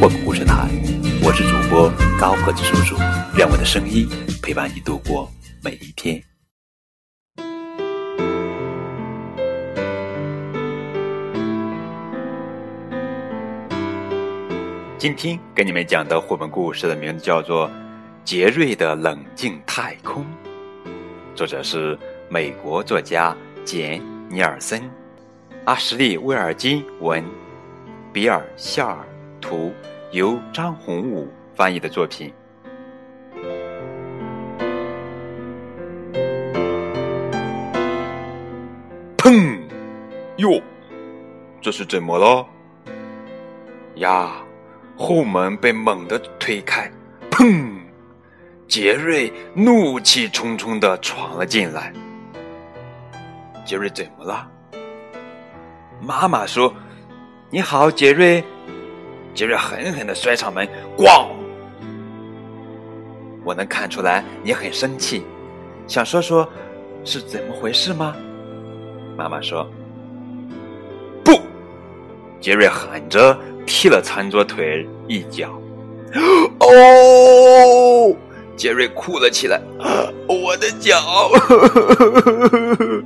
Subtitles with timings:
[0.00, 0.68] 绘本故事台，
[1.22, 2.96] 我是主播高个子叔叔，
[3.36, 4.08] 愿我的声音
[4.42, 5.30] 陪伴你度过
[5.62, 6.20] 每一天。
[14.98, 17.68] 今天给你们讲的绘本故事的名字叫做
[18.24, 20.24] 《杰瑞的冷静太空》，
[21.34, 21.96] 作者是
[22.28, 24.82] 美国作家简·尼尔森，
[25.64, 27.24] 阿什利·威尔金文，
[28.12, 28.98] 比尔·夏尔
[29.42, 29.74] 图，
[30.12, 32.32] 由张宏武翻译的作品。
[39.18, 39.58] 砰！
[40.36, 40.62] 哟，
[41.60, 42.46] 这是怎么了？
[43.96, 44.32] 呀！
[44.96, 46.90] 后门被猛地推开，
[47.30, 47.72] 砰！
[48.68, 51.92] 杰瑞怒气冲冲的闯了进来。
[53.64, 54.48] 杰瑞怎么了？
[56.00, 56.72] 妈妈说
[57.50, 58.42] ：“你好，杰瑞。”
[59.34, 61.26] 杰瑞狠狠的摔上门，咣！
[63.44, 65.22] 我能看出来你很生气，
[65.86, 66.48] 想说说
[67.04, 68.14] 是怎么回事吗？
[69.16, 69.68] 妈妈说
[71.24, 71.32] ：“不！”
[72.40, 73.38] 杰瑞喊着。
[73.64, 75.48] 踢了餐桌腿一脚，
[76.58, 78.12] 哦！
[78.56, 79.62] 杰瑞哭了起来，
[80.26, 80.98] 我的脚！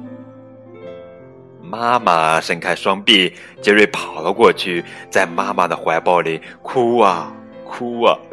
[1.69, 7.33] 妈妈伸开双臂，杰瑞跑了过去，在妈妈的怀抱里哭啊
[7.65, 8.17] 哭啊。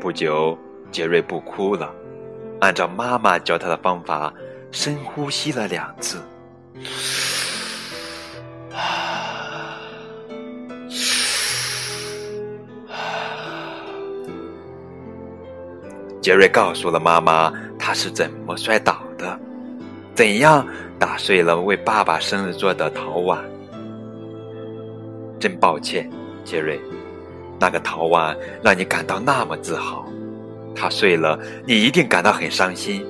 [0.00, 0.58] 不久，
[0.90, 1.88] 杰瑞不哭了，
[2.60, 4.32] 按照妈妈教他的方法，
[4.72, 6.20] 深呼吸了两次。
[16.20, 19.00] 杰瑞告诉了妈妈他是怎么摔倒，
[20.16, 20.66] 怎样
[20.98, 23.44] 打碎了为爸爸生日做的陶碗。
[25.38, 26.10] 真抱歉，
[26.42, 26.80] 杰瑞，
[27.60, 30.06] 那个陶碗让你感到那么自豪，
[30.74, 33.06] 它碎了，你一定感到很伤心。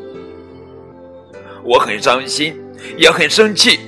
[1.62, 2.61] 我很伤心，
[2.99, 3.78] 也很生气。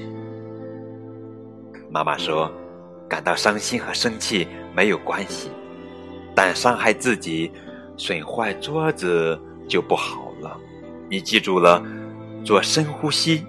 [1.90, 2.48] 妈妈说，
[3.08, 4.46] 感到伤心和生气
[4.76, 5.50] 没有关系，
[6.36, 7.50] 但伤害自己。
[7.96, 9.36] 损坏桌子
[9.66, 10.56] 就不好了，
[11.10, 11.82] 你记住了，
[12.48, 13.44] 做深呼吸。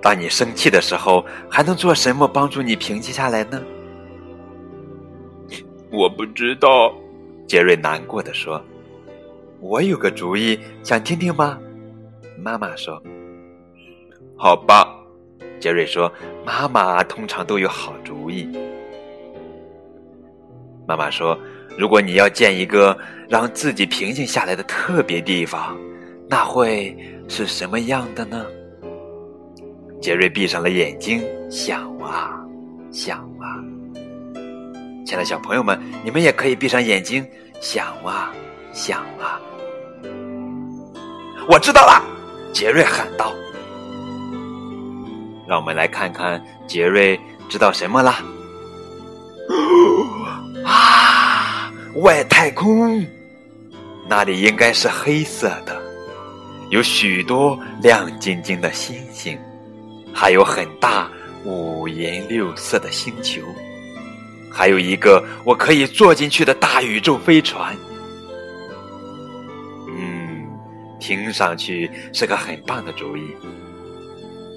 [0.00, 3.62] 当你生气的时候，还能做什么帮助你平静下来呢？
[5.90, 6.90] 我不知道，
[7.46, 8.64] 杰瑞难过的说。
[9.60, 11.58] 我有个主意，想听听吗？
[12.38, 12.98] 妈妈说。
[14.38, 14.88] 好吧，
[15.60, 16.10] 杰瑞说。
[16.46, 18.48] 妈妈通常都有好主意。
[20.86, 21.38] 妈妈说。
[21.76, 22.96] 如果你要建一个
[23.28, 25.76] 让自己平静下来的特别地方，
[26.28, 26.96] 那会
[27.26, 28.44] 是什么样的呢？
[30.00, 32.38] 杰瑞闭上了眼睛，想啊
[32.92, 33.58] 想啊。
[35.06, 37.26] 亲爱的小朋友们，你们也可以闭上眼睛，
[37.60, 38.32] 想啊
[38.72, 39.40] 想啊。
[41.48, 42.04] 我知道了，
[42.52, 43.32] 杰瑞喊道。
[45.48, 47.18] 让我们来看看杰瑞
[47.48, 48.14] 知道什么了。
[52.02, 53.02] 外太空，
[54.06, 55.77] 那里应该是黑色的，
[56.70, 59.38] 有许多亮晶晶的星星，
[60.12, 61.10] 还有很大
[61.44, 63.40] 五颜六色的星球，
[64.52, 67.74] 还有一个我可以坐进去的大宇宙飞船。
[69.88, 70.46] 嗯，
[71.00, 73.22] 听上去是个很棒的主意。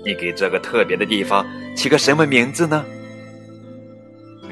[0.03, 2.83] 你给这个特别的地方起个什么名字呢？
[4.43, 4.49] 嗯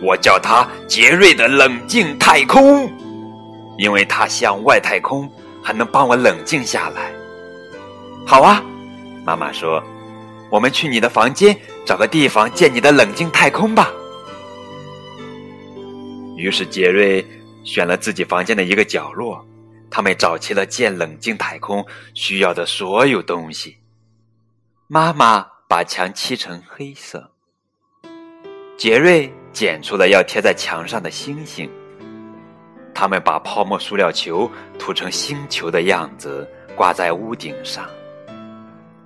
[0.00, 2.90] 我叫它杰瑞的冷静太空，
[3.78, 5.30] 因为它像外太空，
[5.62, 7.12] 还能帮我冷静下来。
[8.26, 8.62] 好啊，
[9.24, 9.82] 妈妈说，
[10.50, 13.90] 我们去你的房间找个地方建你的冷静太空吧。
[16.36, 17.24] 于是杰瑞
[17.64, 19.46] 选了自己房间的一个角落，
[19.90, 23.76] 他们找齐了建冷静太空需要的所有东西。
[24.88, 27.30] 妈妈把墙漆成黑色，
[28.76, 29.32] 杰瑞。
[29.52, 31.70] 捡出了要贴在墙上的星星，
[32.94, 37.84] 他们把泡沫塑料球涂成星球的样子，挂在屋顶上。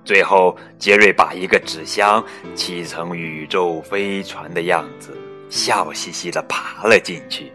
[0.03, 2.23] 最后，杰瑞把一个纸箱
[2.55, 5.17] 砌成宇宙飞船的样子，
[5.49, 7.51] 笑嘻嘻的爬了进去。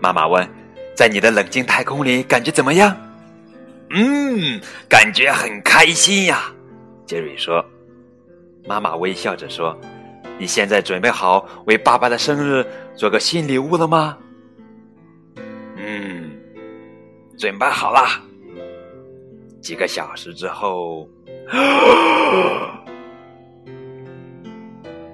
[0.00, 0.48] 妈妈问
[0.94, 2.96] ：“在你的冷静太空里，感觉怎么样
[3.90, 6.52] ？”“嗯，感觉很开心呀。”
[7.06, 7.64] 杰瑞说。
[8.66, 9.78] 妈妈微笑着说
[10.40, 12.64] ：“你现在准备好为爸爸的生日
[12.96, 14.16] 做个新礼物了吗
[17.38, 18.00] ？”“准备好了。”
[19.60, 21.08] 几个小时之后，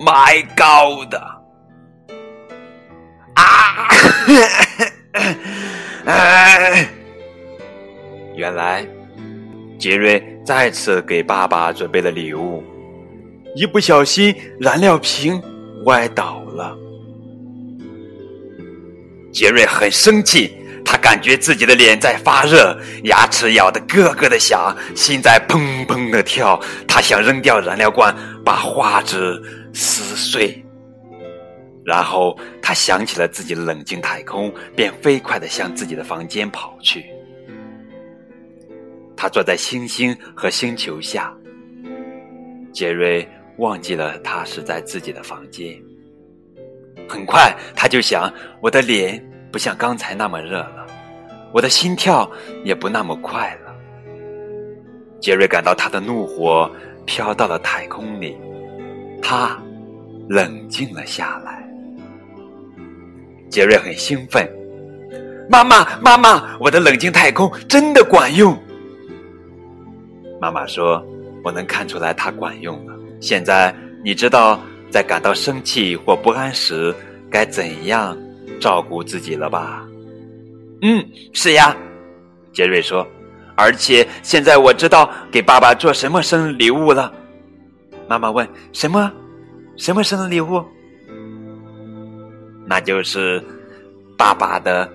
[0.01, 1.21] 买高的
[3.35, 3.89] 啊！
[8.35, 8.85] 原来
[9.79, 12.65] 杰瑞再次给爸爸准备了礼物，
[13.55, 15.41] 一不小心燃料瓶
[15.85, 16.77] 歪倒了，
[19.31, 20.57] 杰瑞很生气。
[20.91, 26.61] 他感觉自己的脸在发热，牙齿咬得咯咯的响，心在砰砰的跳。
[26.89, 28.13] 他想扔掉燃料罐，
[28.45, 29.41] 把画纸
[29.73, 30.61] 撕碎。
[31.85, 37.05] 然后他想起了自己冷静太空，便飞快地向自己的房间跑去。
[39.17, 41.33] 他坐在星星和星球下，
[42.73, 43.25] 杰瑞
[43.59, 45.73] 忘记了他是在自己的房间。
[47.09, 48.29] 很快，他就想：
[48.61, 49.25] 我的脸。
[49.53, 50.80] 不像刚才那么热了，
[51.53, 52.31] 我的心跳
[52.65, 53.75] 也不那么快了。
[55.21, 56.71] 杰瑞感到他的怒火
[57.05, 58.37] 飘到了太空里，
[59.21, 59.61] 他
[60.29, 61.69] 冷静了下来。
[63.49, 64.49] 杰瑞很兴奋
[65.51, 68.57] ：“妈妈，妈妈，我的冷静太空真的管用！”
[70.41, 71.05] 妈妈说
[71.45, 72.95] ：“我能看出来它管用了。
[73.21, 73.75] 现在
[74.05, 74.59] 你知道，
[74.89, 76.95] 在感到生气或不安时
[77.31, 78.17] 该怎样。”
[78.61, 79.87] 照顾自己了吧？
[80.83, 81.77] 嗯，是呀，
[82.53, 83.07] 杰瑞说。
[83.57, 87.13] 而且现在我知道给爸爸做什么生日礼物了。
[88.09, 89.13] 妈妈问：“什么？
[89.77, 90.65] 什么生日礼物？”
[92.67, 93.45] 那就是
[94.17, 94.91] 爸爸的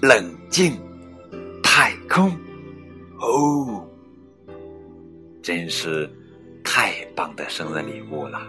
[0.00, 0.78] 冷静
[1.62, 2.30] 太空。
[3.18, 3.84] 哦，
[5.42, 6.08] 真是
[6.62, 8.40] 太棒的生日礼物了。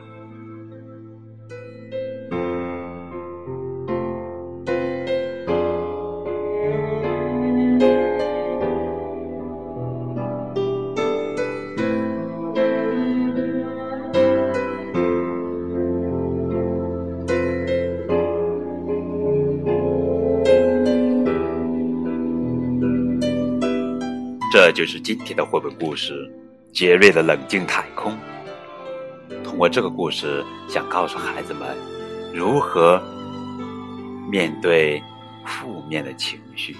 [24.63, 26.13] 这就是今天的绘本故事
[26.71, 28.13] 《杰瑞的冷静太空》。
[29.43, 31.75] 通过这个故事，想告诉孩子们
[32.31, 33.01] 如何
[34.29, 35.01] 面对
[35.47, 36.77] 负面的情绪。